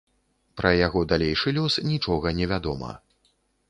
[0.61, 2.91] Пра яго далейшы лёс нічога невядома.